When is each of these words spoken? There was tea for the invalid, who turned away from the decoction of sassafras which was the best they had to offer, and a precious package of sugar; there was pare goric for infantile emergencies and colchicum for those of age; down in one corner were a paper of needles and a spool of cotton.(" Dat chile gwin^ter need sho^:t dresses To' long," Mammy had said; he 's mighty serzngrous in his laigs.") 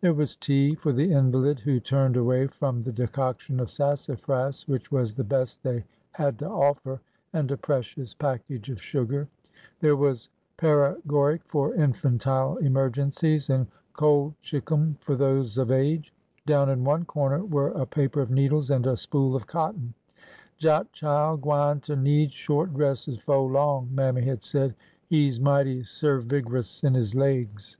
There 0.00 0.14
was 0.14 0.36
tea 0.36 0.76
for 0.76 0.92
the 0.92 1.10
invalid, 1.10 1.58
who 1.58 1.80
turned 1.80 2.16
away 2.16 2.46
from 2.46 2.84
the 2.84 2.92
decoction 2.92 3.58
of 3.58 3.68
sassafras 3.68 4.68
which 4.68 4.92
was 4.92 5.12
the 5.12 5.24
best 5.24 5.64
they 5.64 5.82
had 6.12 6.38
to 6.38 6.46
offer, 6.48 7.00
and 7.32 7.50
a 7.50 7.56
precious 7.56 8.14
package 8.14 8.70
of 8.70 8.80
sugar; 8.80 9.26
there 9.80 9.96
was 9.96 10.28
pare 10.56 10.96
goric 11.08 11.40
for 11.48 11.74
infantile 11.74 12.58
emergencies 12.58 13.50
and 13.50 13.66
colchicum 13.92 15.00
for 15.00 15.16
those 15.16 15.58
of 15.58 15.72
age; 15.72 16.14
down 16.46 16.68
in 16.68 16.84
one 16.84 17.04
corner 17.04 17.44
were 17.44 17.70
a 17.70 17.84
paper 17.84 18.20
of 18.20 18.30
needles 18.30 18.70
and 18.70 18.86
a 18.86 18.96
spool 18.96 19.34
of 19.34 19.48
cotton.(" 19.48 19.94
Dat 20.60 20.92
chile 20.92 21.36
gwin^ter 21.38 22.00
need 22.00 22.30
sho^:t 22.30 22.72
dresses 22.72 23.18
To' 23.18 23.32
long," 23.34 23.88
Mammy 23.92 24.22
had 24.22 24.44
said; 24.44 24.76
he 25.08 25.28
's 25.28 25.40
mighty 25.40 25.80
serzngrous 25.82 26.84
in 26.84 26.94
his 26.94 27.16
laigs.") 27.16 27.76